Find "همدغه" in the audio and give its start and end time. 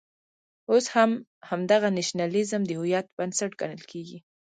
1.49-1.89